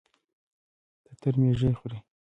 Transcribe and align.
تتر 1.05 1.33
ميږي 1.41 1.69
خوري. 1.79 1.97